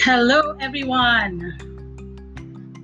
Hello, 0.00 0.56
everyone. 0.60 1.58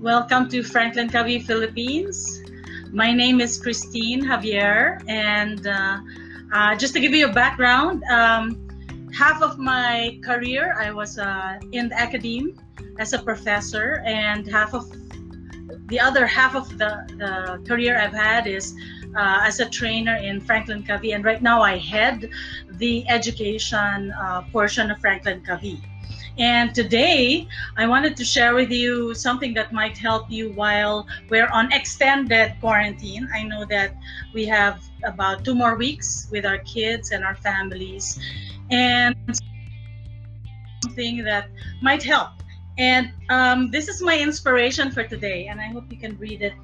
Welcome 0.00 0.48
to 0.48 0.64
Franklin 0.64 1.08
Covey, 1.08 1.38
Philippines. 1.38 2.42
My 2.90 3.12
name 3.12 3.40
is 3.40 3.56
Christine 3.56 4.20
Javier, 4.20 5.00
and 5.08 5.64
uh, 5.64 6.00
uh, 6.52 6.74
just 6.74 6.92
to 6.94 7.00
give 7.00 7.12
you 7.12 7.28
a 7.28 7.32
background, 7.32 8.02
um, 8.10 8.68
half 9.14 9.42
of 9.42 9.60
my 9.60 10.18
career 10.24 10.74
I 10.76 10.90
was 10.90 11.16
uh, 11.16 11.60
in 11.70 11.88
the 11.88 11.98
academe 11.98 12.58
as 12.98 13.12
a 13.12 13.22
professor, 13.22 14.02
and 14.04 14.50
half 14.50 14.74
of 14.74 14.90
the 15.86 16.00
other 16.00 16.26
half 16.26 16.56
of 16.56 16.68
the, 16.78 17.06
the 17.16 17.64
career 17.64 17.96
I've 17.96 18.12
had 18.12 18.48
is 18.48 18.74
uh, 19.16 19.42
as 19.44 19.60
a 19.60 19.70
trainer 19.70 20.16
in 20.16 20.40
Franklin 20.40 20.82
Covey, 20.82 21.12
and 21.12 21.24
right 21.24 21.40
now 21.40 21.62
I 21.62 21.78
head 21.78 22.28
the 22.72 23.08
education 23.08 24.10
uh, 24.10 24.42
portion 24.50 24.90
of 24.90 24.98
Franklin 24.98 25.42
Covey. 25.42 25.80
And 26.38 26.74
today, 26.74 27.46
I 27.76 27.86
wanted 27.86 28.16
to 28.16 28.24
share 28.24 28.54
with 28.54 28.70
you 28.70 29.14
something 29.14 29.54
that 29.54 29.72
might 29.72 29.96
help 29.96 30.28
you 30.30 30.50
while 30.52 31.06
we're 31.28 31.48
on 31.48 31.70
extended 31.72 32.54
quarantine. 32.60 33.28
I 33.32 33.44
know 33.44 33.64
that 33.66 33.94
we 34.32 34.44
have 34.46 34.82
about 35.04 35.44
two 35.44 35.54
more 35.54 35.76
weeks 35.76 36.28
with 36.32 36.44
our 36.44 36.58
kids 36.58 37.12
and 37.12 37.22
our 37.22 37.36
families, 37.36 38.18
and 38.70 39.14
something 40.82 41.22
that 41.22 41.48
might 41.82 42.02
help. 42.02 42.30
And 42.78 43.12
um, 43.28 43.70
this 43.70 43.88
is 43.88 44.02
my 44.02 44.18
inspiration 44.18 44.90
for 44.90 45.04
today, 45.04 45.46
and 45.46 45.60
I 45.60 45.66
hope 45.66 45.84
you 45.90 45.98
can 45.98 46.18
read 46.18 46.42
it 46.42 46.54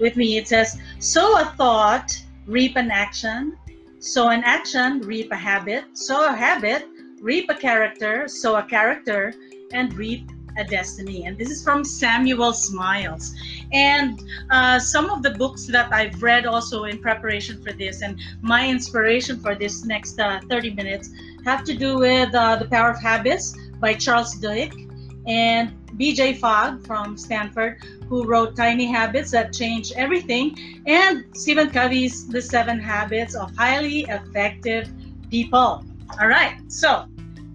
with 0.00 0.16
me. 0.16 0.38
It 0.38 0.48
says, 0.48 0.80
Sow 0.98 1.40
a 1.40 1.44
thought, 1.56 2.18
reap 2.46 2.76
an 2.76 2.90
action. 2.90 3.58
Sow 3.98 4.28
an 4.28 4.42
action, 4.44 5.00
reap 5.00 5.30
a 5.32 5.36
habit. 5.36 5.84
Sow 5.92 6.28
a 6.28 6.32
habit, 6.34 6.86
reap 7.24 7.48
a 7.48 7.54
character, 7.54 8.28
sow 8.28 8.56
a 8.56 8.62
character, 8.62 9.32
and 9.72 9.94
reap 9.94 10.28
a 10.58 10.64
destiny. 10.64 11.24
And 11.24 11.38
this 11.38 11.50
is 11.50 11.64
from 11.64 11.82
Samuel 11.82 12.52
Smiles. 12.52 13.34
And 13.72 14.22
uh, 14.50 14.78
some 14.78 15.08
of 15.08 15.22
the 15.22 15.30
books 15.30 15.66
that 15.68 15.90
I've 15.90 16.22
read 16.22 16.44
also 16.44 16.84
in 16.84 16.98
preparation 16.98 17.62
for 17.62 17.72
this, 17.72 18.02
and 18.02 18.20
my 18.42 18.68
inspiration 18.68 19.40
for 19.40 19.54
this 19.54 19.84
next 19.86 20.20
uh, 20.20 20.40
30 20.50 20.74
minutes, 20.74 21.10
have 21.46 21.64
to 21.64 21.74
do 21.74 21.98
with 21.98 22.34
uh, 22.34 22.56
The 22.56 22.66
Power 22.66 22.90
of 22.90 23.00
Habits 23.00 23.56
by 23.80 23.94
Charles 23.94 24.34
Duhigg 24.34 24.90
and 25.26 25.72
BJ 25.96 26.38
Fogg 26.38 26.86
from 26.86 27.16
Stanford, 27.16 27.82
who 28.08 28.24
wrote 28.26 28.54
Tiny 28.54 28.84
Habits 28.84 29.30
That 29.30 29.54
Change 29.54 29.92
Everything, 29.96 30.82
and 30.86 31.24
Stephen 31.34 31.70
Covey's 31.70 32.28
The 32.28 32.42
Seven 32.42 32.78
Habits 32.78 33.34
of 33.34 33.56
Highly 33.56 34.02
Effective 34.02 34.90
People. 35.30 35.82
All 36.20 36.28
right, 36.28 36.60
so 36.68 37.06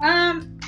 um, 0.01 0.59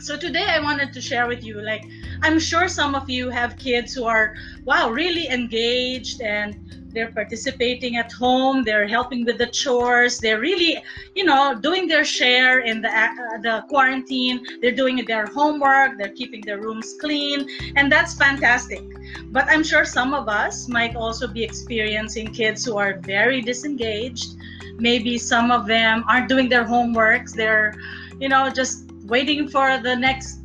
so 0.00 0.16
today 0.16 0.46
I 0.48 0.60
wanted 0.60 0.92
to 0.92 1.00
share 1.00 1.26
with 1.26 1.44
you, 1.44 1.60
like, 1.60 1.84
I'm 2.22 2.38
sure 2.38 2.68
some 2.68 2.94
of 2.94 3.10
you 3.10 3.30
have 3.30 3.56
kids 3.58 3.94
who 3.94 4.04
are, 4.04 4.34
wow, 4.64 4.90
really 4.90 5.28
engaged 5.28 6.20
and 6.20 6.68
they're 6.92 7.12
participating 7.12 7.96
at 7.96 8.10
home. 8.10 8.64
They're 8.64 8.88
helping 8.88 9.24
with 9.24 9.38
the 9.38 9.46
chores. 9.46 10.18
They're 10.18 10.40
really, 10.40 10.82
you 11.14 11.24
know, 11.24 11.54
doing 11.54 11.86
their 11.86 12.04
share 12.04 12.60
in 12.60 12.80
the 12.80 12.88
uh, 12.88 13.38
the 13.42 13.64
quarantine. 13.68 14.44
They're 14.60 14.74
doing 14.74 15.04
their 15.06 15.26
homework. 15.26 15.98
They're 15.98 16.14
keeping 16.14 16.40
their 16.40 16.60
rooms 16.60 16.94
clean, 17.00 17.46
and 17.76 17.92
that's 17.92 18.14
fantastic. 18.14 18.82
But 19.26 19.46
I'm 19.48 19.62
sure 19.62 19.84
some 19.84 20.14
of 20.14 20.28
us 20.28 20.68
might 20.68 20.96
also 20.96 21.28
be 21.28 21.44
experiencing 21.44 22.32
kids 22.32 22.64
who 22.64 22.78
are 22.78 22.98
very 23.00 23.42
disengaged. 23.42 24.36
Maybe 24.78 25.18
some 25.18 25.50
of 25.50 25.66
them 25.66 26.04
aren't 26.08 26.28
doing 26.28 26.48
their 26.48 26.64
homeworks. 26.64 27.34
They're 27.34 27.74
you 28.20 28.28
know 28.28 28.50
just 28.50 28.90
waiting 29.04 29.48
for 29.48 29.78
the 29.78 29.94
next 29.94 30.40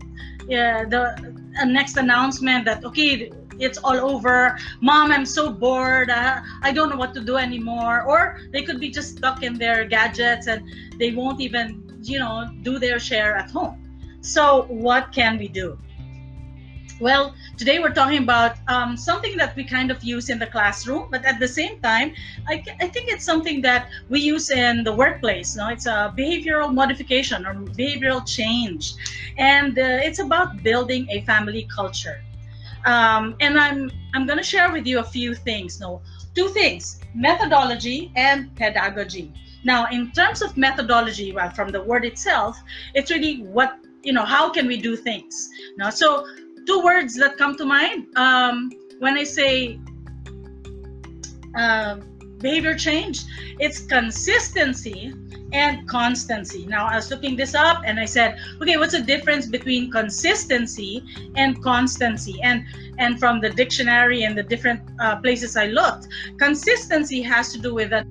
yeah 0.48 0.86
the 0.86 1.02
uh, 1.60 1.66
next 1.66 1.98
announcement 1.98 2.66
that 2.66 2.84
okay 2.84 3.32
it's 3.60 3.78
all 3.78 4.00
over. 4.12 4.58
Mom 4.82 5.12
i'm 5.12 5.26
so 5.26 5.52
bored. 5.52 6.10
Uh, 6.10 6.42
i 6.62 6.72
don't 6.72 6.90
know 6.90 6.98
what 6.98 7.14
to 7.14 7.22
do 7.22 7.38
anymore. 7.38 8.04
Or 8.04 8.40
they 8.52 8.64
could 8.64 8.80
be 8.80 8.90
just 8.90 9.18
stuck 9.18 9.44
in 9.44 9.58
their 9.58 9.86
gadgets 9.86 10.48
and 10.48 10.64
they 10.98 11.12
won't 11.12 11.40
even 11.42 11.84
you 12.02 12.20
know 12.20 12.50
do 12.62 12.80
their 12.80 13.00
share 13.00 13.36
at 13.36 13.52
home. 13.52 13.80
So 14.22 14.64
what 14.70 15.12
can 15.12 15.38
we 15.38 15.48
do 15.48 15.78
well, 17.04 17.36
today 17.58 17.80
we're 17.80 17.94
talking 17.94 18.24
about 18.24 18.56
um, 18.70 18.96
something 18.96 19.36
that 19.36 19.56
we 19.58 19.66
kind 19.66 19.92
of 19.92 20.02
use 20.04 20.30
in 20.30 20.40
the 20.40 20.48
classroom, 20.48 21.10
but 21.12 21.24
at 21.26 21.38
the 21.38 21.48
same 21.48 21.80
time, 21.82 22.14
I, 22.48 22.64
I 22.80 22.88
think 22.88 23.10
it's 23.12 23.26
something 23.26 23.62
that 23.62 23.90
we 24.10 24.22
use 24.22 24.50
in 24.50 24.86
the 24.86 24.94
workplace. 24.94 25.54
No, 25.58 25.68
it's 25.68 25.86
a 25.86 26.14
behavioral 26.18 26.74
modification 26.74 27.46
or 27.46 27.56
behavioral 27.56 28.26
change, 28.26 28.96
and 29.38 29.78
uh, 29.78 30.08
it's 30.08 30.20
about 30.20 30.64
building 30.64 31.06
a 31.10 31.22
family 31.22 31.68
culture. 31.76 32.22
Um, 32.86 33.36
and 33.42 33.60
I'm 33.60 33.92
I'm 34.14 34.26
going 34.26 34.38
to 34.38 34.44
share 34.44 34.72
with 34.72 34.88
you 34.88 35.00
a 35.00 35.04
few 35.04 35.36
things. 35.36 35.82
No, 35.82 36.02
two 36.36 36.48
things: 36.50 37.02
methodology 37.14 38.14
and 38.16 38.56
pedagogy. 38.56 39.34
Now, 39.66 39.88
in 39.92 40.12
terms 40.12 40.42
of 40.42 40.56
methodology, 40.56 41.34
well, 41.34 41.50
from 41.50 41.70
the 41.70 41.82
word 41.82 42.06
itself, 42.06 42.58
it's 42.94 43.12
really 43.12 43.44
what 43.44 43.78
you 44.04 44.14
know. 44.14 44.24
How 44.24 44.50
can 44.50 44.68
we 44.68 44.78
do 44.82 44.96
things? 44.96 45.50
Now, 45.78 45.90
so 45.90 46.26
two 46.66 46.82
words 46.84 47.16
that 47.16 47.38
come 47.38 47.56
to 47.58 47.66
mind 47.66 48.16
um, 48.18 48.72
when 49.00 49.18
I 49.18 49.24
say 49.24 49.80
uh, 51.58 51.98
behavior 52.40 52.76
change. 52.76 53.24
It's 53.60 53.80
consistency 53.80 55.14
and 55.54 55.88
constancy. 55.88 56.66
Now, 56.66 56.88
I 56.88 56.96
was 56.96 57.10
looking 57.12 57.36
this 57.36 57.54
up 57.56 57.84
and 57.86 58.00
I 58.00 58.06
said, 58.06 58.38
okay, 58.62 58.78
what's 58.78 58.94
the 58.94 59.02
difference 59.02 59.46
between 59.48 59.92
consistency 59.92 61.04
and 61.36 61.62
constancy? 61.64 62.40
And 62.44 62.66
and 63.00 63.20
from 63.20 63.42
the 63.42 63.50
dictionary 63.50 64.24
and 64.24 64.38
the 64.38 64.44
different 64.44 64.82
uh, 65.00 65.16
places 65.16 65.58
I 65.58 65.68
looked, 65.68 66.08
consistency 66.38 67.24
has 67.24 67.52
to 67.54 67.60
do 67.60 67.74
with 67.74 67.92
a 67.92 68.06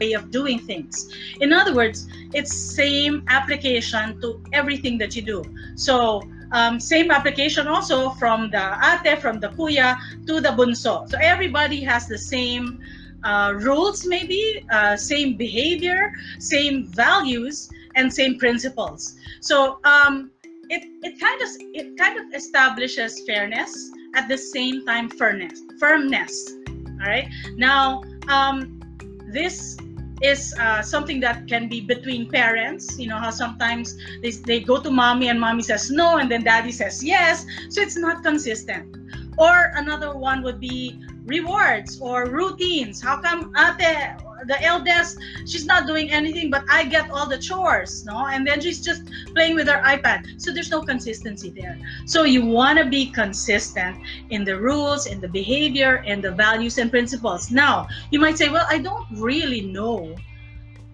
way 0.00 0.12
of 0.12 0.30
doing 0.30 0.58
things. 0.58 1.12
In 1.40 1.52
other 1.52 1.74
words, 1.74 2.08
it's 2.32 2.54
same 2.54 3.24
application 3.28 4.18
to 4.22 4.42
everything 4.54 4.96
that 4.98 5.14
you 5.16 5.22
do. 5.22 5.42
So 5.74 6.22
um, 6.52 6.80
same 6.80 7.10
application 7.10 7.66
also 7.66 8.10
from 8.10 8.50
the 8.50 8.78
ate, 8.82 9.20
from 9.20 9.40
the 9.40 9.48
kuya 9.48 9.96
to 10.26 10.40
the 10.40 10.50
bunso. 10.50 11.08
So 11.08 11.18
everybody 11.20 11.80
has 11.80 12.06
the 12.06 12.18
same 12.18 12.80
uh, 13.24 13.54
rules, 13.56 14.06
maybe, 14.06 14.64
uh, 14.70 14.96
same 14.96 15.36
behavior, 15.36 16.12
same 16.38 16.86
values, 16.86 17.68
and 17.96 18.12
same 18.12 18.38
principles. 18.38 19.16
So 19.40 19.80
um, 19.84 20.30
it, 20.68 20.84
it 21.02 21.18
kind 21.20 21.42
of 21.42 21.48
it 21.74 21.98
kind 21.98 22.18
of 22.18 22.34
establishes 22.34 23.22
fairness 23.26 23.90
at 24.14 24.28
the 24.28 24.38
same 24.38 24.84
time 24.86 25.08
firmness. 25.08 25.60
Firmness. 25.78 26.52
All 26.68 27.08
right. 27.08 27.28
Now 27.56 28.02
um, 28.28 28.80
this 29.28 29.76
is 30.22 30.54
uh, 30.58 30.82
something 30.82 31.20
that 31.20 31.46
can 31.46 31.68
be 31.68 31.80
between 31.80 32.30
parents. 32.30 32.98
You 32.98 33.08
know 33.08 33.18
how 33.18 33.30
sometimes 33.30 33.96
they, 34.22 34.30
they 34.30 34.60
go 34.60 34.80
to 34.80 34.90
mommy 34.90 35.28
and 35.28 35.40
mommy 35.40 35.62
says 35.62 35.90
no, 35.90 36.18
and 36.18 36.30
then 36.30 36.44
daddy 36.44 36.72
says 36.72 37.02
yes. 37.04 37.44
So 37.68 37.80
it's 37.80 37.96
not 37.96 38.22
consistent. 38.22 38.96
Or 39.38 39.72
another 39.74 40.16
one 40.16 40.42
would 40.42 40.60
be 40.60 41.02
rewards 41.24 42.00
or 42.00 42.26
routines. 42.26 43.02
How 43.02 43.20
come 43.20 43.52
ate 43.56 44.16
the 44.44 44.62
eldest, 44.62 45.18
she's 45.46 45.66
not 45.66 45.86
doing 45.86 46.10
anything, 46.10 46.50
but 46.50 46.64
I 46.70 46.84
get 46.84 47.10
all 47.10 47.28
the 47.28 47.38
chores, 47.38 48.04
no? 48.04 48.26
And 48.26 48.46
then 48.46 48.60
she's 48.60 48.84
just 48.84 49.02
playing 49.34 49.54
with 49.54 49.68
her 49.68 49.82
iPad. 49.82 50.40
So 50.40 50.52
there's 50.52 50.70
no 50.70 50.82
consistency 50.82 51.50
there. 51.50 51.78
So 52.06 52.24
you 52.24 52.44
want 52.44 52.78
to 52.78 52.84
be 52.84 53.06
consistent 53.06 53.96
in 54.30 54.44
the 54.44 54.58
rules, 54.58 55.06
in 55.06 55.20
the 55.20 55.28
behavior, 55.28 56.02
in 56.06 56.20
the 56.20 56.32
values 56.32 56.78
and 56.78 56.90
principles. 56.90 57.50
Now, 57.50 57.88
you 58.10 58.20
might 58.20 58.38
say, 58.38 58.48
well, 58.48 58.66
I 58.68 58.78
don't 58.78 59.06
really 59.12 59.62
know 59.62 60.14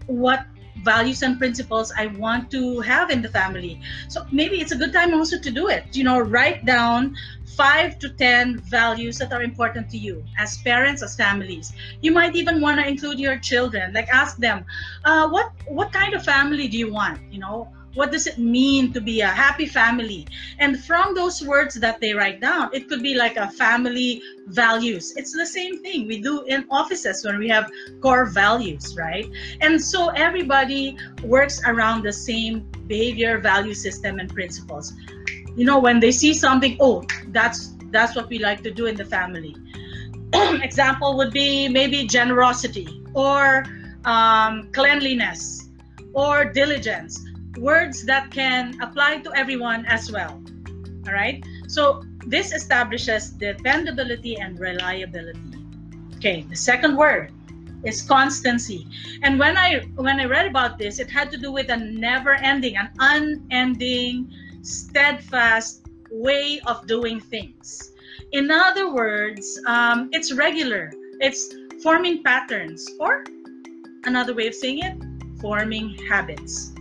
what 0.06 0.46
values 0.82 1.22
and 1.22 1.38
principles 1.38 1.92
I 1.96 2.06
want 2.06 2.50
to 2.52 2.80
have 2.80 3.10
in 3.10 3.22
the 3.22 3.28
family. 3.28 3.80
So 4.08 4.26
maybe 4.32 4.60
it's 4.60 4.72
a 4.72 4.76
good 4.76 4.92
time 4.92 5.14
also 5.14 5.38
to 5.38 5.50
do 5.50 5.68
it. 5.68 5.84
You 5.92 6.04
know, 6.04 6.20
write 6.20 6.64
down 6.64 7.14
five 7.56 7.98
to 7.98 8.08
10 8.08 8.58
values 8.60 9.18
that 9.18 9.32
are 9.32 9.42
important 9.42 9.90
to 9.90 9.98
you 9.98 10.24
as 10.38 10.56
parents, 10.58 11.02
as 11.02 11.16
families. 11.16 11.72
You 12.00 12.12
might 12.12 12.34
even 12.34 12.60
want 12.60 12.80
to 12.80 12.88
include 12.88 13.18
your 13.18 13.38
children, 13.38 13.92
like 13.92 14.08
ask 14.08 14.36
them, 14.38 14.64
uh, 15.04 15.28
what, 15.28 15.52
what 15.66 15.92
kind 15.92 16.14
of 16.14 16.24
family 16.24 16.68
do 16.68 16.78
you 16.78 16.92
want? 16.92 17.20
You 17.30 17.40
know, 17.40 17.68
what 17.94 18.10
does 18.10 18.26
it 18.26 18.38
mean 18.38 18.92
to 18.92 19.00
be 19.00 19.20
a 19.20 19.26
happy 19.26 19.66
family? 19.66 20.26
And 20.58 20.82
from 20.82 21.14
those 21.14 21.42
words 21.42 21.74
that 21.76 22.00
they 22.00 22.14
write 22.14 22.40
down 22.40 22.70
it 22.72 22.88
could 22.88 23.02
be 23.02 23.14
like 23.14 23.36
a 23.36 23.50
family 23.50 24.22
values. 24.46 25.14
It's 25.16 25.32
the 25.32 25.46
same 25.46 25.82
thing 25.82 26.06
we 26.06 26.20
do 26.20 26.42
in 26.42 26.66
offices 26.70 27.24
when 27.24 27.38
we 27.38 27.48
have 27.48 27.70
core 28.00 28.26
values 28.26 28.96
right? 28.96 29.28
And 29.60 29.80
so 29.80 30.08
everybody 30.08 30.96
works 31.22 31.60
around 31.66 32.02
the 32.02 32.12
same 32.12 32.60
behavior 32.86 33.38
value 33.38 33.74
system 33.74 34.18
and 34.18 34.32
principles. 34.32 34.92
You 35.56 35.64
know 35.66 35.78
when 35.78 36.00
they 36.00 36.12
see 36.12 36.32
something 36.32 36.76
oh 36.80 37.04
that's 37.28 37.74
that's 37.90 38.16
what 38.16 38.28
we 38.28 38.38
like 38.38 38.62
to 38.62 38.70
do 38.70 38.86
in 38.86 38.96
the 38.96 39.04
family. 39.04 39.54
Example 40.62 41.16
would 41.18 41.32
be 41.32 41.68
maybe 41.68 42.06
generosity 42.06 43.02
or 43.12 43.64
um, 44.04 44.70
cleanliness 44.72 45.68
or 46.14 46.44
diligence 46.46 47.22
words 47.58 48.04
that 48.06 48.30
can 48.30 48.80
apply 48.80 49.18
to 49.18 49.32
everyone 49.34 49.84
as 49.86 50.10
well. 50.10 50.42
All 51.06 51.12
right. 51.12 51.44
So 51.68 52.02
this 52.26 52.52
establishes 52.52 53.30
dependability 53.30 54.36
and 54.36 54.58
reliability. 54.58 55.40
Okay. 56.16 56.42
The 56.42 56.56
second 56.56 56.96
word 56.96 57.32
is 57.84 58.02
constancy. 58.02 58.86
And 59.22 59.38
when 59.38 59.56
I 59.56 59.80
when 59.96 60.20
I 60.20 60.24
read 60.26 60.46
about 60.46 60.78
this, 60.78 60.98
it 60.98 61.10
had 61.10 61.30
to 61.32 61.36
do 61.36 61.50
with 61.50 61.68
a 61.70 61.76
never-ending, 61.76 62.76
an 62.76 62.90
unending, 63.00 64.32
steadfast 64.62 65.86
way 66.10 66.60
of 66.66 66.86
doing 66.86 67.18
things. 67.18 67.90
In 68.32 68.50
other 68.50 68.94
words, 68.94 69.60
um, 69.66 70.08
it's 70.12 70.32
regular. 70.32 70.92
It's 71.20 71.52
forming 71.82 72.22
patterns, 72.22 72.88
or 73.00 73.24
another 74.04 74.34
way 74.34 74.46
of 74.46 74.54
saying 74.54 74.78
it, 74.78 74.96
forming 75.40 75.96
habits. 76.06 76.72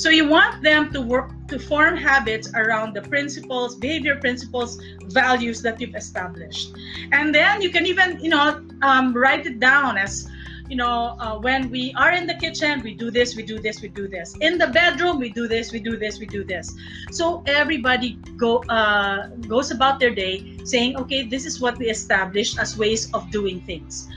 So 0.00 0.08
you 0.08 0.26
want 0.26 0.62
them 0.62 0.90
to 0.94 1.00
work 1.02 1.28
to 1.48 1.58
form 1.58 1.94
habits 1.94 2.50
around 2.54 2.94
the 2.94 3.02
principles, 3.02 3.74
behavior 3.74 4.16
principles, 4.16 4.80
values 5.12 5.60
that 5.60 5.78
you've 5.78 5.94
established, 5.94 6.72
and 7.12 7.34
then 7.34 7.60
you 7.60 7.68
can 7.68 7.84
even 7.84 8.18
you 8.24 8.30
know 8.30 8.64
um, 8.80 9.12
write 9.12 9.44
it 9.44 9.60
down 9.60 9.98
as 9.98 10.26
you 10.70 10.76
know, 10.76 11.16
uh, 11.18 11.36
when 11.36 11.68
we 11.68 11.92
are 11.98 12.12
in 12.12 12.26
the 12.28 12.34
kitchen, 12.34 12.80
we 12.82 12.94
do 12.94 13.10
this, 13.10 13.34
we 13.34 13.42
do 13.42 13.58
this, 13.58 13.82
we 13.82 13.88
do 13.88 14.06
this. 14.06 14.36
In 14.40 14.56
the 14.56 14.68
bedroom, 14.68 15.18
we 15.18 15.28
do 15.28 15.48
this, 15.48 15.72
we 15.72 15.80
do 15.80 15.98
this, 15.98 16.20
we 16.20 16.26
do 16.26 16.44
this. 16.44 16.72
So 17.10 17.42
everybody 17.46 18.14
go 18.38 18.62
uh, 18.70 19.26
goes 19.48 19.72
about 19.72 19.98
their 19.98 20.14
day 20.14 20.56
saying, 20.64 20.96
okay, 20.96 21.26
this 21.26 21.44
is 21.44 21.60
what 21.60 21.76
we 21.76 21.90
established 21.90 22.58
as 22.58 22.78
ways 22.78 23.12
of 23.12 23.30
doing 23.32 23.60
things. 23.62 24.08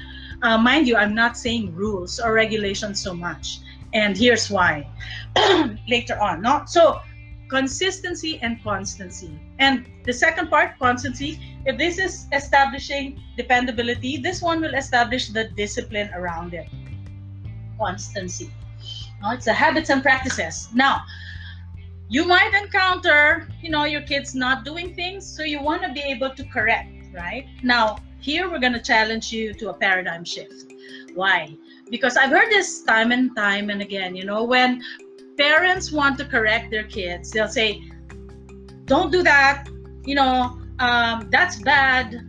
Uh, 0.44 0.57
mind 0.57 0.88
you, 0.88 0.95
I'm 0.95 1.15
not 1.15 1.38
saying 1.38 1.74
rules 1.74 2.19
or 2.19 2.33
regulations 2.33 3.01
so 3.01 3.15
much, 3.15 3.59
and 3.94 4.18
here's 4.18 4.50
why 4.50 4.88
later 5.88 6.19
on. 6.19 6.42
Not 6.42 6.69
so 6.69 7.01
consistency 7.50 8.40
and 8.42 8.62
constancy. 8.63 9.40
And 9.60 9.86
the 10.04 10.13
second 10.13 10.50
part, 10.50 10.80
constancy, 10.80 11.40
if 11.66 11.78
this 11.78 12.00
is 12.00 12.25
establishing 12.34 13.22
dependability, 13.38 14.18
this 14.18 14.42
one 14.42 14.62
will 14.62 14.74
establish 14.74 15.30
the 15.30 15.50
discipline 15.50 16.10
around 16.16 16.54
it. 16.54 16.68
Constancy. 17.78 18.51
No, 19.22 19.31
it's 19.31 19.45
the 19.45 19.54
habits 19.54 19.90
and 19.90 20.01
practices. 20.01 20.69
Now, 20.74 21.04
you 22.10 22.25
might 22.25 22.54
encounter, 22.54 23.48
you 23.62 23.69
know, 23.69 23.86
your 23.86 24.01
kids 24.01 24.36
not 24.36 24.66
doing 24.66 24.94
things, 24.95 25.25
so 25.25 25.44
you 25.44 25.62
want 25.62 25.84
to 25.84 25.94
be 25.94 26.01
able 26.01 26.31
to 26.31 26.44
correct, 26.45 26.92
right? 27.13 27.48
Now, 27.63 28.00
here 28.24 28.50
we're 28.50 28.60
going 28.60 28.74
to 28.74 28.81
challenge 28.81 29.34
you 29.34 29.54
to 29.56 29.70
a 29.70 29.74
paradigm 29.74 30.24
shift. 30.24 30.74
Why? 31.14 31.58
Because 31.90 32.16
I've 32.16 32.30
heard 32.30 32.50
this 32.50 32.81
time 32.84 33.12
and 33.12 33.36
time 33.36 33.70
and 33.70 33.81
again, 33.81 34.16
you 34.16 34.24
know, 34.24 34.44
when 34.44 34.81
parents 35.38 35.92
want 35.92 36.18
to 36.20 36.25
correct 36.25 36.72
their 36.72 36.86
kids, 36.86 37.31
they'll 37.31 37.50
say, 37.50 37.84
don't 38.86 39.12
do 39.12 39.24
that, 39.24 39.68
you 40.06 40.16
know, 40.16 40.58
um, 40.80 41.28
that's 41.31 41.60
bad, 41.60 42.25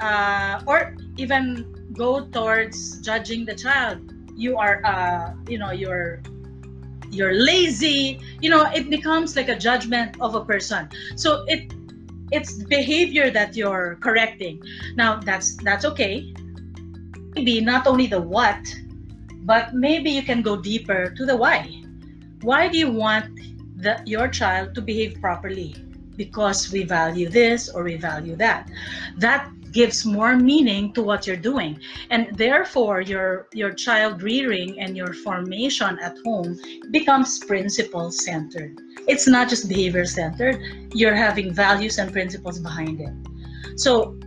uh, 0.00 0.62
or 0.66 0.96
even 1.16 1.90
go 1.92 2.26
towards 2.26 3.00
judging 3.00 3.44
the 3.44 3.54
child. 3.54 4.00
You 4.34 4.58
are, 4.58 4.84
uh, 4.84 5.32
you 5.48 5.58
know, 5.58 5.70
you're 5.70 6.22
you're 7.10 7.34
lazy. 7.34 8.20
You 8.40 8.50
know, 8.50 8.70
it 8.74 8.90
becomes 8.90 9.36
like 9.36 9.48
a 9.48 9.56
judgment 9.56 10.16
of 10.20 10.34
a 10.34 10.44
person. 10.44 10.88
So 11.14 11.44
it 11.46 11.72
it's 12.32 12.62
behavior 12.64 13.30
that 13.30 13.56
you're 13.56 13.96
correcting. 14.00 14.62
Now 14.96 15.20
that's 15.20 15.56
that's 15.62 15.84
okay. 15.84 16.34
Maybe 17.34 17.60
not 17.60 17.86
only 17.86 18.06
the 18.06 18.20
what, 18.20 18.58
but 19.44 19.74
maybe 19.74 20.10
you 20.10 20.22
can 20.22 20.42
go 20.42 20.56
deeper 20.56 21.10
to 21.10 21.24
the 21.26 21.36
why 21.36 21.82
why 22.42 22.68
do 22.68 22.78
you 22.78 22.90
want 22.90 23.26
the, 23.76 24.00
your 24.06 24.28
child 24.28 24.74
to 24.74 24.80
behave 24.80 25.18
properly? 25.20 25.74
Because 26.16 26.72
we 26.72 26.84
value 26.84 27.28
this 27.28 27.68
or 27.68 27.84
we 27.84 27.96
value 27.96 28.36
that. 28.36 28.70
That 29.18 29.50
gives 29.72 30.04
more 30.04 30.36
meaning 30.36 30.92
to 30.94 31.02
what 31.02 31.26
you're 31.26 31.36
doing. 31.36 31.78
And 32.10 32.36
therefore 32.36 33.00
your 33.00 33.48
your 33.52 33.72
child 33.72 34.22
rearing 34.22 34.80
and 34.80 34.96
your 34.96 35.12
formation 35.12 35.98
at 35.98 36.16
home 36.24 36.58
becomes 36.90 37.38
principle 37.44 38.10
centered. 38.10 38.80
It's 39.06 39.26
not 39.26 39.48
just 39.48 39.68
behavior 39.68 40.04
centered. 40.04 40.56
You're 40.92 41.14
having 41.14 41.52
values 41.52 41.98
and 41.98 42.12
principles 42.12 42.58
behind 42.58 43.00
it. 43.00 43.14
So 43.76 44.18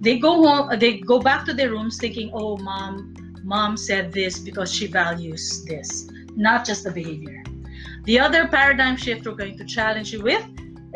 they 0.00 0.18
go 0.18 0.42
home 0.42 0.78
they 0.78 0.98
go 1.00 1.18
back 1.18 1.44
to 1.46 1.54
their 1.54 1.70
rooms 1.70 1.98
thinking 1.98 2.30
oh 2.32 2.56
mom 2.56 3.14
mom 3.44 3.76
said 3.76 4.12
this 4.12 4.38
because 4.38 4.72
she 4.72 4.86
values 4.86 5.64
this 5.64 6.08
not 6.36 6.64
just 6.64 6.84
the 6.84 6.90
behavior. 6.90 7.42
The 8.04 8.18
other 8.18 8.48
paradigm 8.48 8.96
shift 8.96 9.26
we're 9.26 9.34
going 9.34 9.58
to 9.58 9.64
challenge 9.64 10.12
you 10.12 10.22
with 10.22 10.44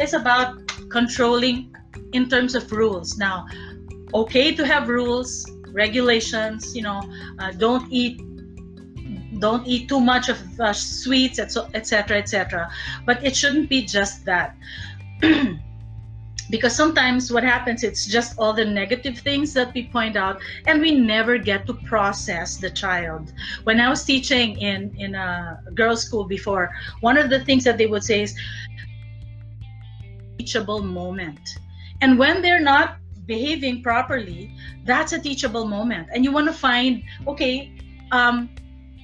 is 0.01 0.15
about 0.15 0.61
controlling 0.91 1.75
in 2.13 2.29
terms 2.29 2.55
of 2.55 2.71
rules. 2.73 3.19
Now, 3.19 3.47
okay 4.15 4.55
to 4.55 4.65
have 4.67 4.89
rules, 4.89 5.51
regulations, 5.69 6.75
you 6.75 6.83
know, 6.83 7.03
uh, 7.39 7.51
don't 7.53 7.91
eat 7.93 8.21
don't 9.41 9.67
eat 9.67 9.89
too 9.89 10.01
much 10.01 10.29
of 10.29 10.39
uh, 10.61 10.73
sweets 10.73 11.41
etc 11.41 12.17
etc 12.17 12.71
but 13.05 13.23
it 13.25 13.35
shouldn't 13.37 13.69
be 13.69 13.83
just 13.83 14.25
that. 14.25 14.57
Because 16.51 16.77
sometimes 16.77 17.33
what 17.33 17.43
happens 17.43 17.83
it's 17.83 18.07
just 18.07 18.39
all 18.39 18.53
the 18.53 18.65
negative 18.65 19.19
things 19.19 19.55
that 19.55 19.73
we 19.75 19.89
point 19.89 20.15
out 20.15 20.41
and 20.67 20.81
we 20.81 20.95
never 20.95 21.39
get 21.39 21.67
to 21.67 21.75
process 21.75 22.59
the 22.59 22.71
child. 22.71 23.33
When 23.65 23.81
i 23.81 23.89
was 23.89 24.05
teaching 24.05 24.61
in 24.61 24.95
in 24.99 25.15
a 25.15 25.59
girls 25.75 26.03
school 26.03 26.25
before 26.25 26.71
one 27.01 27.17
of 27.17 27.31
the 27.31 27.41
things 27.45 27.65
that 27.65 27.77
they 27.79 27.87
would 27.87 28.05
say 28.05 28.23
is 28.23 28.39
teachable 30.39 30.83
moment. 30.83 31.41
And 32.03 32.19
when 32.19 32.43
they're 32.43 32.61
not 32.61 32.99
behaving 33.27 33.83
properly 33.83 34.55
that's 34.85 35.13
a 35.13 35.19
teachable 35.19 35.67
moment. 35.67 36.09
And 36.13 36.25
you 36.25 36.33
want 36.33 36.47
to 36.47 36.53
find 36.53 37.03
okay 37.27 37.73
um, 38.13 38.51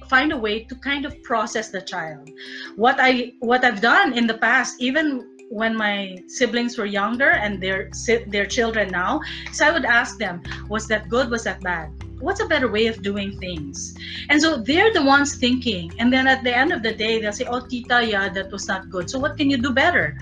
find 0.07 0.31
a 0.31 0.37
way 0.37 0.63
to 0.65 0.75
kind 0.75 1.05
of 1.05 1.21
process 1.23 1.69
the 1.69 1.81
child. 1.81 2.29
What 2.75 2.97
i 2.99 3.33
what 3.39 3.63
i've 3.63 3.81
done 3.81 4.13
in 4.13 4.27
the 4.27 4.37
past 4.37 4.75
even 4.79 5.27
when 5.49 5.75
my 5.75 6.17
siblings 6.27 6.77
were 6.77 6.85
younger 6.85 7.31
and 7.31 7.61
their 7.61 7.89
their 8.27 8.45
children 8.45 8.87
now 8.87 9.19
so 9.51 9.67
i 9.67 9.71
would 9.71 9.83
ask 9.83 10.17
them 10.17 10.41
was 10.69 10.87
that 10.87 11.09
good? 11.09 11.29
Was 11.29 11.43
that 11.43 11.61
bad? 11.61 11.91
What's 12.21 12.39
a 12.39 12.45
better 12.45 12.69
way 12.71 12.85
of 12.85 13.01
doing 13.01 13.39
things? 13.39 13.97
And 14.29 14.39
so 14.39 14.57
they're 14.57 14.93
the 14.93 15.03
ones 15.03 15.35
thinking. 15.35 15.91
And 15.97 16.13
then 16.13 16.27
at 16.27 16.43
the 16.43 16.55
end 16.55 16.71
of 16.71 16.83
the 16.83 16.93
day 16.93 17.19
they'll 17.19 17.33
say 17.33 17.45
oh 17.45 17.61
tita 17.65 18.05
yeah 18.05 18.29
that 18.29 18.51
was 18.51 18.67
not 18.67 18.89
good. 18.89 19.09
So 19.09 19.17
what 19.19 19.37
can 19.37 19.49
you 19.49 19.57
do 19.57 19.71
better? 19.71 20.17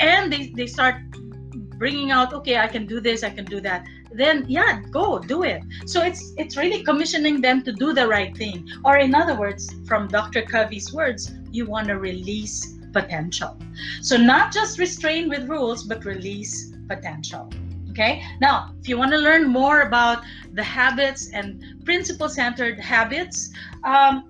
And 0.00 0.32
they, 0.32 0.46
they 0.56 0.66
start 0.66 0.96
bringing 1.80 2.10
out 2.10 2.32
okay 2.38 2.56
i 2.58 2.68
can 2.74 2.86
do 2.86 3.00
this 3.00 3.24
i 3.28 3.30
can 3.38 3.44
do 3.44 3.60
that 3.68 3.86
then 4.22 4.44
yeah 4.48 4.80
go 4.90 5.18
do 5.18 5.42
it 5.42 5.62
so 5.86 6.02
it's 6.02 6.32
it's 6.36 6.56
really 6.56 6.82
commissioning 6.84 7.40
them 7.40 7.62
to 7.62 7.72
do 7.72 7.92
the 7.92 8.06
right 8.06 8.36
thing 8.36 8.68
or 8.84 8.98
in 8.98 9.14
other 9.14 9.36
words 9.44 9.74
from 9.88 10.06
dr 10.08 10.42
covey's 10.52 10.92
words 10.92 11.32
you 11.50 11.66
want 11.66 11.86
to 11.88 11.96
release 11.98 12.76
potential. 12.92 13.56
So 14.02 14.16
not 14.16 14.52
just 14.52 14.78
restrain 14.78 15.28
with 15.28 15.48
rules, 15.48 15.84
but 15.84 16.04
release 16.04 16.72
potential. 16.88 17.50
Okay. 17.90 18.22
Now, 18.40 18.72
if 18.80 18.88
you 18.88 18.96
want 18.96 19.10
to 19.12 19.18
learn 19.18 19.48
more 19.48 19.82
about 19.82 20.22
the 20.52 20.62
habits 20.62 21.30
and 21.32 21.84
principle 21.84 22.28
centered 22.28 22.78
habits, 22.78 23.52
um, 23.84 24.28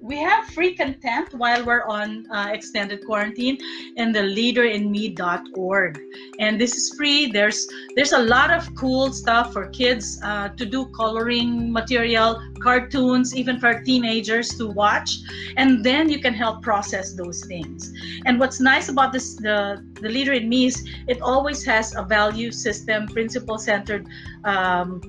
we 0.00 0.16
have 0.16 0.46
free 0.46 0.74
content 0.74 1.34
while 1.34 1.64
we're 1.64 1.84
on 1.84 2.26
uh, 2.30 2.48
extended 2.52 3.04
quarantine 3.04 3.58
in 3.96 4.12
the 4.12 4.20
leaderinme.org 4.20 6.00
and 6.38 6.60
this 6.60 6.74
is 6.74 6.94
free. 6.96 7.26
There's 7.26 7.68
there's 7.94 8.12
a 8.12 8.18
lot 8.18 8.50
of 8.50 8.74
cool 8.74 9.12
stuff 9.12 9.52
for 9.52 9.68
kids 9.68 10.18
uh, 10.22 10.48
to 10.48 10.64
do 10.64 10.86
coloring 10.96 11.70
material 11.70 12.42
cartoons 12.62 13.36
even 13.36 13.60
for 13.60 13.82
teenagers 13.82 14.48
to 14.56 14.68
watch. 14.68 15.18
And 15.56 15.84
then 15.84 16.08
you 16.08 16.18
can 16.18 16.32
help 16.32 16.62
process 16.62 17.12
those 17.12 17.44
things. 17.44 17.92
And 18.24 18.40
what's 18.40 18.60
nice 18.60 18.88
about 18.88 19.12
this 19.12 19.36
the 19.36 19.84
the 20.00 20.08
leader 20.08 20.32
in 20.32 20.48
me 20.48 20.66
is 20.66 20.88
it 21.08 21.20
always 21.20 21.64
has 21.66 21.94
a 21.94 22.02
value 22.02 22.50
system 22.50 23.06
principle 23.06 23.58
centered 23.58 24.08
um, 24.44 25.02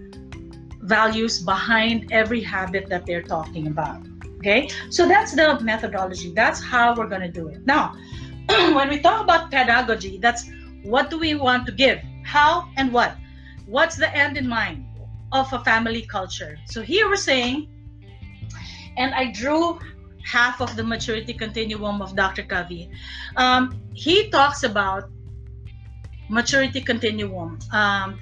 values 0.81 1.39
behind 1.39 2.11
every 2.11 2.41
habit 2.41 2.89
that 2.89 3.05
they're 3.05 3.23
talking 3.23 3.67
about 3.67 4.10
Okay, 4.41 4.69
so 4.89 5.07
that's 5.07 5.35
the 5.35 5.59
methodology. 5.61 6.33
That's 6.33 6.59
how 6.59 6.95
we're 6.95 7.05
going 7.05 7.21
to 7.21 7.29
do 7.29 7.47
it. 7.49 7.63
Now, 7.67 7.93
when 8.49 8.89
we 8.89 8.97
talk 8.99 9.21
about 9.21 9.51
pedagogy, 9.51 10.17
that's 10.17 10.49
what 10.81 11.11
do 11.11 11.19
we 11.19 11.35
want 11.35 11.67
to 11.67 11.71
give? 11.71 11.99
How 12.25 12.67
and 12.75 12.91
what? 12.91 13.15
What's 13.67 13.97
the 13.97 14.09
end 14.17 14.37
in 14.37 14.47
mind 14.47 14.83
of 15.31 15.53
a 15.53 15.59
family 15.59 16.01
culture? 16.01 16.57
So 16.65 16.81
here 16.81 17.07
we're 17.07 17.17
saying, 17.17 17.69
and 18.97 19.13
I 19.13 19.31
drew 19.31 19.77
half 20.25 20.59
of 20.59 20.75
the 20.75 20.83
maturity 20.83 21.33
continuum 21.33 22.01
of 22.01 22.15
Dr. 22.15 22.41
Covey. 22.41 22.89
Um, 23.35 23.79
he 23.93 24.31
talks 24.31 24.63
about 24.63 25.11
maturity 26.29 26.81
continuum. 26.81 27.59
Um, 27.71 28.19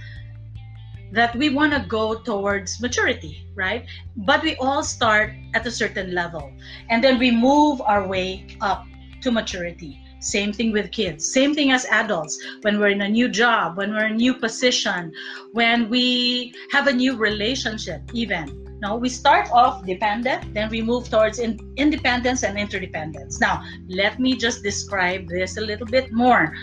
that 1.12 1.36
we 1.36 1.50
want 1.50 1.74
to 1.74 1.86
go 1.88 2.20
towards 2.20 2.82
maturity, 2.82 3.46
right? 3.56 3.86
But 4.16 4.44
we 4.44 4.56
all 4.58 4.84
start 4.84 5.34
at 5.54 5.66
a 5.66 5.72
certain 5.72 6.14
level 6.14 6.52
and 6.90 7.04
then 7.04 7.18
we 7.18 7.32
move 7.32 7.82
our 7.82 8.08
way 8.08 8.46
up 8.62 8.86
to 9.22 9.32
maturity. 9.32 10.00
Same 10.20 10.52
thing 10.52 10.72
with 10.72 10.92
kids. 10.92 11.32
Same 11.32 11.56
thing 11.56 11.72
as 11.72 11.86
adults. 11.86 12.38
When 12.62 12.80
we're 12.80 12.90
in 12.90 13.02
a 13.02 13.10
new 13.10 13.30
job, 13.30 13.78
when 13.78 13.94
we're 13.94 14.06
in 14.06 14.14
a 14.14 14.16
new 14.16 14.34
position, 14.34 15.14
when 15.54 15.90
we 15.90 16.54
have 16.72 16.88
a 16.88 16.94
new 16.94 17.16
relationship, 17.16 18.02
even. 18.14 18.68
No, 18.82 18.96
we 18.96 19.10
start 19.10 19.50
off 19.52 19.86
dependent, 19.86 20.54
then 20.54 20.70
we 20.70 20.82
move 20.82 21.10
towards 21.10 21.40
in, 21.40 21.60
independence 21.76 22.44
and 22.44 22.58
interdependence. 22.58 23.40
Now, 23.42 23.62
let 23.90 24.20
me 24.20 24.38
just 24.38 24.64
describe 24.64 25.28
this 25.28 25.58
a 25.58 25.62
little 25.62 25.88
bit 25.88 26.14
more. 26.14 26.54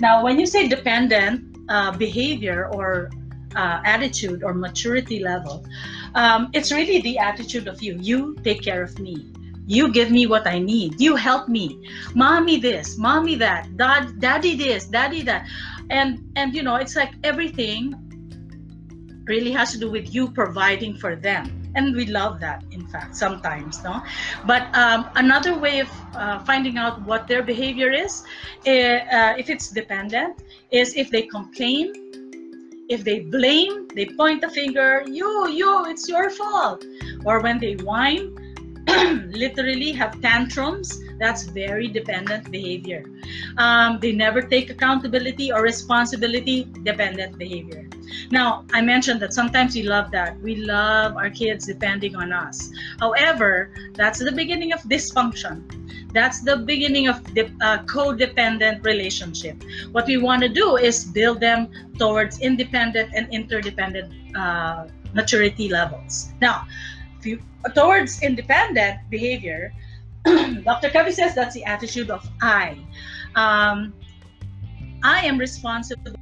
Now, 0.00 0.22
when 0.22 0.38
you 0.38 0.46
say 0.46 0.68
dependent 0.68 1.56
uh, 1.68 1.96
behavior 1.96 2.70
or 2.72 3.10
uh, 3.56 3.80
attitude 3.84 4.42
or 4.42 4.54
maturity 4.54 5.22
level, 5.22 5.64
um, 6.14 6.50
it's 6.52 6.72
really 6.72 7.00
the 7.00 7.18
attitude 7.18 7.68
of 7.68 7.82
you. 7.82 7.98
You 8.00 8.36
take 8.44 8.62
care 8.62 8.82
of 8.82 8.98
me. 8.98 9.32
You 9.66 9.90
give 9.92 10.10
me 10.10 10.26
what 10.26 10.46
I 10.46 10.58
need. 10.58 11.00
You 11.00 11.16
help 11.16 11.48
me. 11.48 11.88
Mommy 12.14 12.58
this, 12.58 12.98
mommy 12.98 13.34
that, 13.36 13.76
dad, 13.76 14.20
daddy 14.20 14.56
this, 14.56 14.86
daddy 14.86 15.22
that. 15.22 15.48
And 15.90 16.30
and 16.36 16.54
you 16.54 16.62
know, 16.62 16.76
it's 16.76 16.96
like 16.96 17.12
everything 17.24 17.94
really 19.26 19.52
has 19.52 19.72
to 19.72 19.78
do 19.78 19.90
with 19.90 20.14
you 20.14 20.30
providing 20.30 20.96
for 20.96 21.16
them. 21.16 21.60
And 21.76 21.96
we 21.96 22.06
love 22.06 22.38
that, 22.40 22.62
in 22.70 22.86
fact, 22.86 23.16
sometimes, 23.16 23.82
no? 23.82 24.00
But 24.46 24.72
um, 24.76 25.10
another 25.16 25.58
way 25.58 25.80
of 25.80 25.90
uh, 26.14 26.38
finding 26.44 26.76
out 26.78 27.02
what 27.02 27.26
their 27.26 27.42
behavior 27.42 27.90
is, 27.90 28.22
uh, 28.60 29.34
if 29.36 29.50
it's 29.50 29.70
dependent, 29.70 30.42
is 30.70 30.94
if 30.94 31.10
they 31.10 31.22
complain, 31.22 32.03
if 32.88 33.04
they 33.04 33.20
blame, 33.20 33.88
they 33.94 34.06
point 34.06 34.40
the 34.40 34.50
finger, 34.50 35.04
you, 35.06 35.48
you, 35.48 35.86
it's 35.86 36.08
your 36.08 36.30
fault. 36.30 36.84
Or 37.24 37.40
when 37.40 37.58
they 37.58 37.76
whine, 37.76 38.34
literally 39.32 39.92
have 39.92 40.20
tantrums, 40.20 41.00
that's 41.18 41.44
very 41.44 41.88
dependent 41.88 42.50
behavior. 42.50 43.04
Um, 43.56 43.98
they 44.00 44.12
never 44.12 44.42
take 44.42 44.68
accountability 44.70 45.52
or 45.52 45.62
responsibility, 45.62 46.68
dependent 46.82 47.38
behavior. 47.38 47.88
Now, 48.30 48.64
I 48.72 48.82
mentioned 48.82 49.20
that 49.20 49.32
sometimes 49.32 49.74
we 49.74 49.82
love 49.82 50.10
that. 50.10 50.38
We 50.40 50.56
love 50.56 51.16
our 51.16 51.30
kids 51.30 51.66
depending 51.66 52.16
on 52.16 52.32
us. 52.32 52.70
However, 53.00 53.72
that's 53.94 54.18
the 54.18 54.32
beginning 54.32 54.72
of 54.72 54.80
dysfunction. 54.82 55.83
That's 56.14 56.40
the 56.42 56.56
beginning 56.56 57.08
of 57.08 57.18
the 57.34 57.50
uh, 57.60 57.82
codependent 57.90 58.86
relationship. 58.86 59.58
What 59.90 60.06
we 60.06 60.16
want 60.16 60.42
to 60.42 60.48
do 60.48 60.76
is 60.76 61.04
build 61.04 61.40
them 61.40 61.68
towards 61.98 62.40
independent 62.40 63.10
and 63.14 63.26
interdependent 63.34 64.36
uh, 64.36 64.86
maturity 65.12 65.68
levels. 65.68 66.30
Now, 66.40 66.66
you, 67.22 67.42
towards 67.74 68.22
independent 68.22 69.00
behavior, 69.10 69.72
Dr. 70.24 70.90
Covey 70.90 71.10
says 71.10 71.34
that's 71.34 71.54
the 71.54 71.64
attitude 71.64 72.10
of 72.10 72.22
I. 72.40 72.78
Um, 73.34 73.92
I 75.02 75.26
am 75.26 75.36
responsible. 75.36 76.14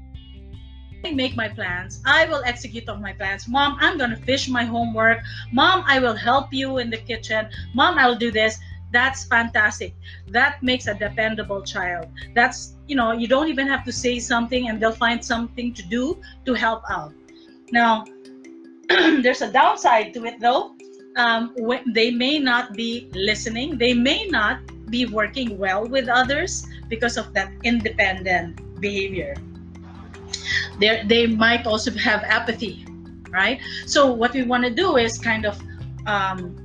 I 1.04 1.12
make 1.12 1.36
my 1.36 1.48
plans. 1.48 2.00
I 2.06 2.26
will 2.26 2.42
execute 2.46 2.88
on 2.88 3.02
my 3.02 3.12
plans. 3.12 3.48
Mom, 3.48 3.76
I'm 3.80 3.98
going 3.98 4.10
to 4.10 4.16
fish 4.16 4.48
my 4.48 4.64
homework. 4.64 5.18
Mom, 5.52 5.84
I 5.86 5.98
will 5.98 6.14
help 6.14 6.52
you 6.52 6.78
in 6.78 6.90
the 6.90 6.96
kitchen. 6.96 7.48
Mom, 7.74 7.98
I'll 7.98 8.16
do 8.16 8.30
this. 8.30 8.58
That's 8.92 9.24
fantastic. 9.24 9.94
That 10.28 10.62
makes 10.62 10.86
a 10.86 10.94
dependable 10.94 11.62
child. 11.62 12.08
That's, 12.34 12.76
you 12.86 12.94
know, 12.94 13.12
you 13.12 13.26
don't 13.26 13.48
even 13.48 13.66
have 13.66 13.84
to 13.84 13.92
say 13.92 14.18
something 14.18 14.68
and 14.68 14.80
they'll 14.80 14.92
find 14.92 15.24
something 15.24 15.72
to 15.74 15.82
do 15.82 16.20
to 16.44 16.54
help 16.54 16.82
out. 16.90 17.14
Now, 17.72 18.04
there's 18.88 19.40
a 19.40 19.50
downside 19.50 20.12
to 20.14 20.24
it 20.26 20.40
though 20.40 20.76
um, 21.16 21.54
they 21.86 22.10
may 22.10 22.38
not 22.38 22.74
be 22.74 23.10
listening, 23.14 23.78
they 23.78 23.94
may 23.94 24.26
not 24.26 24.60
be 24.90 25.06
working 25.06 25.58
well 25.58 25.86
with 25.86 26.08
others 26.08 26.66
because 26.88 27.16
of 27.16 27.32
that 27.34 27.52
independent 27.64 28.80
behavior. 28.80 29.34
They 30.78 31.04
they 31.06 31.26
might 31.26 31.66
also 31.66 31.90
have 31.92 32.22
apathy, 32.24 32.86
right? 33.30 33.60
So 33.86 34.12
what 34.12 34.32
we 34.32 34.42
want 34.42 34.64
to 34.64 34.70
do 34.70 34.96
is 34.96 35.18
kind 35.18 35.46
of 35.46 35.60
um, 36.06 36.56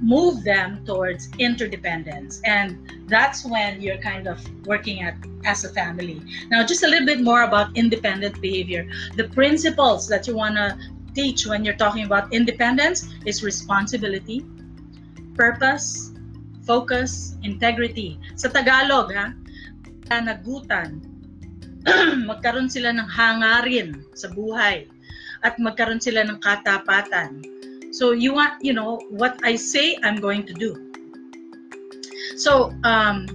move 0.00 0.42
them 0.44 0.84
towards 0.84 1.28
interdependence, 1.38 2.40
and 2.44 2.78
that's 3.06 3.44
when 3.44 3.80
you're 3.80 3.98
kind 3.98 4.26
of 4.26 4.40
working 4.66 5.02
at 5.02 5.14
as 5.44 5.64
a 5.64 5.70
family. 5.70 6.22
Now, 6.50 6.64
just 6.64 6.82
a 6.82 6.88
little 6.88 7.06
bit 7.06 7.20
more 7.20 7.42
about 7.42 7.76
independent 7.76 8.40
behavior. 8.40 8.88
The 9.16 9.28
principles 9.28 10.08
that 10.08 10.26
you 10.26 10.34
want 10.34 10.56
to 10.56 10.76
teach 11.14 11.46
when 11.46 11.64
you're 11.64 11.78
talking 11.78 12.04
about 12.04 12.32
independence 12.32 13.06
is 13.24 13.44
responsibility, 13.44 14.44
purpose, 15.34 16.12
focus, 16.66 17.36
integrity. 17.44 18.18
Sa 18.34 18.48
Tagalog, 18.48 19.14
ha, 19.14 19.30
nagutan, 20.10 21.04
magkaroon 22.28 22.72
sila 22.72 22.96
ng 22.96 23.04
hangarin 23.04 24.02
sa 24.16 24.32
buhay 24.32 24.88
at 25.44 25.60
magkaroon 25.60 26.00
sila 26.00 26.24
ng 26.24 26.40
katapatan. 26.40 27.44
So 27.94 28.10
you 28.10 28.34
want, 28.34 28.54
you 28.60 28.72
know, 28.72 28.98
what 29.08 29.38
I 29.44 29.54
say, 29.54 29.96
I'm 30.02 30.20
going 30.20 30.44
to 30.46 30.52
do. 30.52 30.90
So 32.36 32.74
um, 32.82 33.28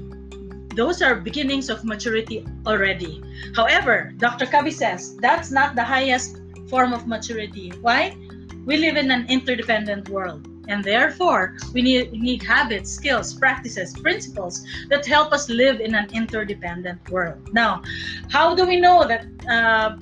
those 0.75 1.01
are 1.01 1.15
beginnings 1.15 1.69
of 1.69 1.85
maturity 1.85 2.45
already. 2.67 3.23
However, 3.55 4.11
Dr. 4.17 4.45
Covey 4.45 4.71
says 4.71 5.15
that's 5.15 5.49
not 5.49 5.75
the 5.75 5.83
highest 5.83 6.41
form 6.67 6.91
of 6.91 7.07
maturity. 7.07 7.71
Why? 7.79 8.17
We 8.65 8.75
live 8.75 8.97
in 8.97 9.11
an 9.11 9.27
interdependent 9.29 10.09
world. 10.09 10.45
And 10.67 10.83
therefore, 10.83 11.55
we 11.73 11.81
need, 11.81 12.11
we 12.11 12.19
need 12.19 12.43
habits, 12.43 12.91
skills, 12.91 13.33
practices, 13.33 13.97
principles 13.97 14.67
that 14.89 15.05
help 15.05 15.31
us 15.31 15.49
live 15.49 15.79
in 15.79 15.95
an 15.95 16.11
interdependent 16.11 17.09
world. 17.09 17.51
Now, 17.53 17.81
how 18.29 18.53
do 18.55 18.67
we 18.67 18.79
know 18.79 19.07
that 19.07 19.25
uh, 19.49 19.95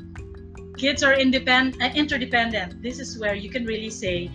kids 0.77 1.03
are 1.03 1.13
independent, 1.13 1.81
uh, 1.81 1.89
interdependent? 1.95 2.81
This 2.81 2.99
is 2.99 3.19
where 3.19 3.35
you 3.35 3.49
can 3.49 3.65
really 3.65 3.89
say, 3.89 4.31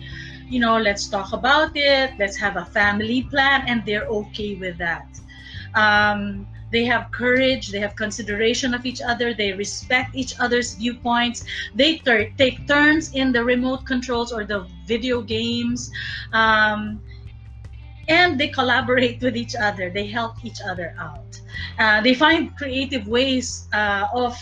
you 0.49 0.59
know, 0.59 0.77
let's 0.77 1.07
talk 1.07 1.33
about 1.33 1.71
it, 1.75 2.11
let's 2.19 2.37
have 2.37 2.57
a 2.57 2.65
family 2.65 3.23
plan, 3.23 3.63
and 3.67 3.83
they're 3.85 4.05
okay 4.07 4.55
with 4.55 4.77
that. 4.77 5.07
Um, 5.73 6.47
they 6.71 6.85
have 6.85 7.11
courage, 7.11 7.69
they 7.69 7.79
have 7.79 7.95
consideration 7.95 8.73
of 8.73 8.85
each 8.85 9.01
other, 9.01 9.33
they 9.33 9.53
respect 9.53 10.15
each 10.15 10.33
other's 10.39 10.73
viewpoints, 10.75 11.45
they 11.75 11.97
ter- 11.99 12.29
take 12.37 12.67
turns 12.67 13.13
in 13.13 13.31
the 13.31 13.43
remote 13.43 13.85
controls 13.85 14.31
or 14.31 14.43
the 14.43 14.67
video 14.87 15.21
games. 15.21 15.91
Um, 16.33 16.99
and 18.07 18.39
they 18.39 18.47
collaborate 18.47 19.21
with 19.21 19.35
each 19.37 19.55
other. 19.55 19.89
They 19.89 20.07
help 20.07 20.43
each 20.43 20.59
other 20.65 20.95
out. 20.99 21.39
Uh, 21.79 22.01
they 22.01 22.13
find 22.13 22.55
creative 22.57 23.07
ways 23.07 23.67
uh, 23.73 24.07
of 24.13 24.37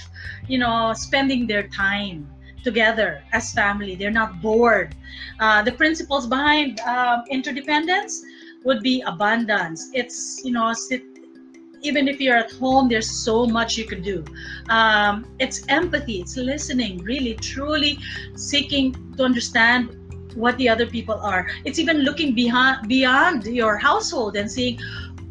you 0.48 0.58
know 0.58 0.94
spending 0.94 1.48
their 1.48 1.68
time 1.68 2.27
together 2.63 3.24
as 3.34 3.53
family. 3.53 3.96
They're 3.96 4.12
not 4.12 4.41
bored. 4.41 4.96
Uh, 5.39 5.62
the 5.63 5.72
principles 5.72 6.27
behind 6.27 6.80
um, 6.82 7.24
interdependence 7.30 8.24
would 8.63 8.82
be 8.82 9.01
abundance. 9.01 9.89
It's 9.94 10.41
you 10.44 10.51
know 10.51 10.74
sit 10.74 11.03
even 11.84 12.08
if 12.08 12.22
you're 12.22 12.38
at 12.38 12.51
home, 12.53 12.88
there's 12.89 13.10
so 13.10 13.46
much 13.46 13.77
you 13.77 13.86
could 13.86 14.03
do. 14.03 14.24
Um, 14.70 15.25
it's 15.39 15.65
empathy, 15.68 16.22
it's 16.22 16.38
listening, 16.38 17.00
really, 17.00 17.34
truly 17.36 17.98
seeking 18.36 18.94
to 19.18 19.24
understand 19.24 19.98
what 20.35 20.57
the 20.57 20.69
other 20.69 20.85
people 20.85 21.15
are. 21.15 21.47
It's 21.65 21.79
even 21.79 22.00
looking 22.00 22.33
beyond 22.33 22.88
beyond 22.88 23.45
your 23.45 23.77
household 23.77 24.35
and 24.35 24.51
seeing, 24.51 24.79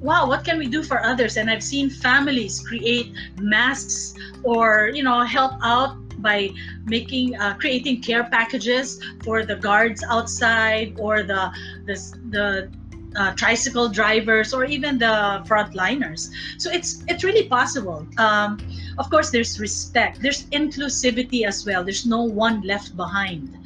wow, 0.00 0.26
what 0.28 0.44
can 0.44 0.58
we 0.58 0.66
do 0.66 0.82
for 0.82 1.02
others? 1.02 1.36
And 1.36 1.50
I've 1.50 1.62
seen 1.62 1.90
families 1.90 2.60
create 2.60 3.12
masks 3.38 4.14
or 4.42 4.90
you 4.94 5.02
know 5.02 5.20
help 5.22 5.52
out 5.62 5.96
by 6.22 6.50
making 6.84 7.36
uh, 7.36 7.54
creating 7.54 8.02
care 8.02 8.24
packages 8.24 9.00
for 9.24 9.44
the 9.44 9.56
guards 9.56 10.04
outside 10.08 10.96
or 10.98 11.22
the 11.22 11.50
the, 11.86 11.94
the 12.30 12.79
uh, 13.16 13.32
tricycle 13.34 13.88
drivers 13.88 14.54
or 14.54 14.64
even 14.64 14.98
the 14.98 15.42
frontliners. 15.46 16.30
So 16.58 16.70
it's 16.70 17.02
it's 17.08 17.24
really 17.24 17.48
possible. 17.48 18.06
Um, 18.18 18.58
of 18.98 19.10
course, 19.10 19.30
there's 19.30 19.58
respect. 19.58 20.20
There's 20.20 20.44
inclusivity 20.50 21.46
as 21.46 21.64
well. 21.66 21.84
There's 21.84 22.06
no 22.06 22.22
one 22.22 22.62
left 22.62 22.96
behind. 22.96 23.56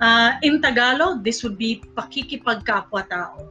Uh, 0.00 0.34
in 0.42 0.62
Tagalog, 0.62 1.24
this 1.24 1.42
would 1.42 1.58
be 1.58 1.82
pakikipagkapwa-tao. 1.96 3.50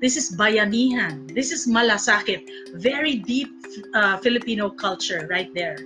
This 0.00 0.16
is 0.16 0.34
bayanihan. 0.36 1.32
This 1.34 1.52
is 1.52 1.66
malasakit. 1.66 2.74
Very 2.74 3.16
deep 3.16 3.50
uh, 3.94 4.16
Filipino 4.18 4.70
culture 4.70 5.28
right 5.30 5.52
there. 5.54 5.78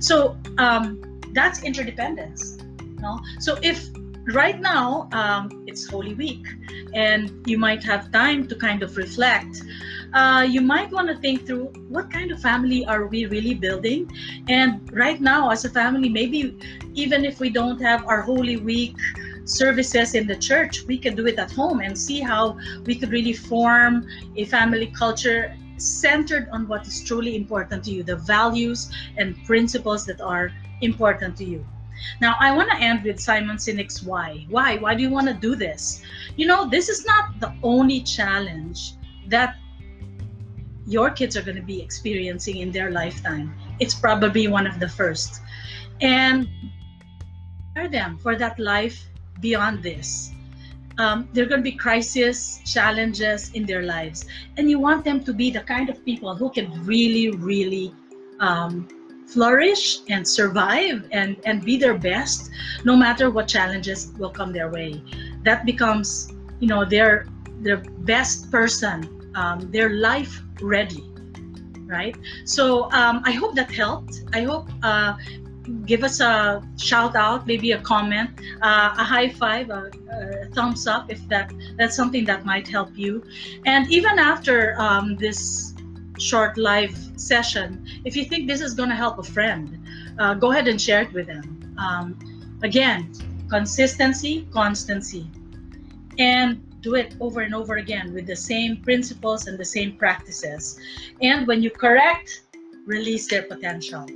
So 0.00 0.36
um, 0.58 1.00
that's 1.32 1.62
interdependence. 1.62 2.58
No? 3.00 3.20
So 3.40 3.58
if 3.62 3.88
right 4.26 4.60
now 4.60 5.08
um, 5.12 5.64
it's 5.66 5.86
Holy 5.88 6.14
Week, 6.14 6.46
and 6.94 7.46
you 7.46 7.58
might 7.58 7.82
have 7.84 8.12
time 8.12 8.46
to 8.48 8.54
kind 8.54 8.82
of 8.82 8.96
reflect. 8.96 9.62
Uh, 10.12 10.46
you 10.48 10.60
might 10.60 10.90
want 10.90 11.08
to 11.08 11.16
think 11.16 11.46
through 11.46 11.66
what 11.88 12.10
kind 12.12 12.30
of 12.30 12.40
family 12.40 12.84
are 12.84 13.06
we 13.06 13.26
really 13.26 13.54
building, 13.54 14.10
and 14.48 14.80
right 14.92 15.20
now 15.20 15.50
as 15.50 15.64
a 15.64 15.70
family, 15.70 16.08
maybe 16.08 16.58
even 16.94 17.24
if 17.24 17.40
we 17.40 17.50
don't 17.50 17.80
have 17.80 18.06
our 18.06 18.20
Holy 18.20 18.56
Week 18.56 18.96
services 19.44 20.14
in 20.14 20.26
the 20.26 20.36
church, 20.36 20.84
we 20.86 20.98
can 20.98 21.16
do 21.16 21.26
it 21.26 21.38
at 21.38 21.50
home 21.50 21.80
and 21.80 21.98
see 21.98 22.20
how 22.20 22.56
we 22.84 22.94
could 22.94 23.10
really 23.10 23.32
form 23.32 24.06
a 24.36 24.44
family 24.44 24.86
culture 24.96 25.56
centered 25.78 26.48
on 26.50 26.68
what 26.68 26.86
is 26.86 27.02
truly 27.02 27.34
important 27.34 27.84
to 27.84 27.90
you, 27.90 28.02
the 28.02 28.16
values 28.16 28.90
and 29.16 29.36
principles 29.44 30.06
that 30.06 30.20
are 30.20 30.52
important 30.80 31.36
to 31.36 31.44
you. 31.44 31.64
Now, 32.20 32.36
I 32.40 32.54
want 32.54 32.70
to 32.70 32.76
end 32.76 33.04
with 33.04 33.20
Simon 33.20 33.56
Sinek's 33.56 34.02
why. 34.02 34.46
Why? 34.48 34.76
Why 34.76 34.94
do 34.94 35.02
you 35.02 35.10
want 35.10 35.28
to 35.28 35.34
do 35.34 35.54
this? 35.54 36.02
You 36.36 36.46
know, 36.46 36.68
this 36.68 36.88
is 36.88 37.04
not 37.04 37.40
the 37.40 37.52
only 37.62 38.00
challenge 38.02 38.94
that 39.28 39.56
your 40.86 41.10
kids 41.10 41.36
are 41.36 41.42
going 41.42 41.56
to 41.56 41.62
be 41.62 41.80
experiencing 41.80 42.58
in 42.58 42.72
their 42.72 42.90
lifetime. 42.90 43.54
It's 43.78 43.94
probably 43.94 44.48
one 44.48 44.66
of 44.66 44.80
the 44.80 44.88
first. 44.88 45.40
And 46.00 46.48
prepare 47.74 47.88
them 47.88 48.18
for 48.18 48.36
that 48.36 48.58
life 48.58 49.08
beyond 49.40 49.82
this. 49.82 50.32
Um, 50.98 51.28
there 51.32 51.44
are 51.44 51.48
going 51.48 51.60
to 51.60 51.70
be 51.70 51.72
crises, 51.72 52.60
challenges 52.66 53.50
in 53.54 53.64
their 53.64 53.82
lives, 53.82 54.26
and 54.58 54.68
you 54.68 54.78
want 54.78 55.04
them 55.04 55.24
to 55.24 55.32
be 55.32 55.50
the 55.50 55.60
kind 55.60 55.88
of 55.88 56.04
people 56.04 56.34
who 56.36 56.50
can 56.50 56.84
really, 56.84 57.30
really 57.30 57.94
um, 58.40 58.88
flourish 59.32 60.00
and 60.08 60.26
survive 60.26 61.08
and, 61.10 61.36
and 61.44 61.64
be 61.64 61.76
their 61.76 61.96
best, 61.96 62.50
no 62.84 62.96
matter 62.96 63.30
what 63.30 63.48
challenges 63.48 64.12
will 64.18 64.30
come 64.30 64.52
their 64.52 64.70
way. 64.70 65.02
That 65.44 65.64
becomes, 65.64 66.32
you 66.60 66.68
know, 66.68 66.84
their 66.84 67.26
their 67.60 67.76
best 67.76 68.50
person, 68.50 69.30
um, 69.36 69.70
their 69.70 69.90
life 69.90 70.42
ready, 70.60 71.04
right? 71.86 72.16
So 72.44 72.90
um, 72.90 73.22
I 73.24 73.32
hope 73.32 73.54
that 73.54 73.70
helped. 73.70 74.22
I 74.32 74.42
hope 74.42 74.68
uh, 74.82 75.14
give 75.86 76.02
us 76.02 76.20
a 76.20 76.62
shout 76.76 77.14
out, 77.14 77.46
maybe 77.46 77.72
a 77.72 77.80
comment, 77.80 78.30
uh, 78.62 78.94
a 78.98 79.04
high 79.04 79.28
five, 79.28 79.70
a, 79.70 79.90
a, 80.10 80.46
thumbs 80.54 80.86
up 80.86 81.10
if 81.10 81.26
that 81.28 81.52
that's 81.78 81.94
something 81.94 82.24
that 82.24 82.44
might 82.44 82.66
help 82.66 82.90
you. 82.96 83.22
And 83.64 83.90
even 83.90 84.18
after 84.18 84.74
um, 84.78 85.16
this 85.16 85.71
short 86.22 86.56
live 86.56 86.96
session, 87.16 87.86
if 88.04 88.16
you 88.16 88.24
think 88.24 88.48
this 88.48 88.60
is 88.60 88.74
going 88.74 88.88
to 88.88 88.94
help 88.94 89.18
a 89.18 89.22
friend, 89.22 89.78
uh, 90.18 90.34
go 90.34 90.52
ahead 90.52 90.68
and 90.68 90.80
share 90.80 91.02
it 91.02 91.12
with 91.12 91.26
them. 91.26 91.74
Um, 91.78 92.58
again, 92.62 93.12
consistency, 93.48 94.46
constancy, 94.52 95.26
and 96.18 96.62
do 96.80 96.94
it 96.94 97.14
over 97.20 97.40
and 97.40 97.54
over 97.54 97.76
again 97.76 98.12
with 98.12 98.26
the 98.26 98.36
same 98.36 98.76
principles 98.78 99.46
and 99.46 99.58
the 99.58 99.64
same 99.64 99.96
practices. 99.96 100.78
And 101.20 101.46
when 101.46 101.62
you 101.62 101.70
correct, 101.70 102.42
release 102.86 103.28
their 103.28 103.42
potential. 103.42 104.06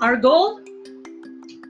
Our 0.00 0.16
goal 0.16 0.60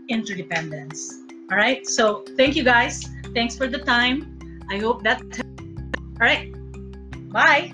interdependence. 0.09 1.23
All 1.51 1.57
right. 1.57 1.87
So 1.87 2.25
thank 2.37 2.57
you 2.57 2.65
guys. 2.65 3.09
Thanks 3.35 3.57
for 3.57 3.67
the 3.67 3.79
time. 3.79 4.39
I 4.71 4.79
hope 4.79 5.03
that. 5.03 5.21
All 5.21 6.27
right. 6.27 6.53
Bye. 7.31 7.73